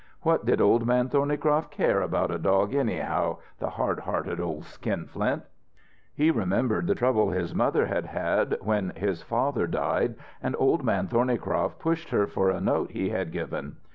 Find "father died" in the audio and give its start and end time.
9.21-10.15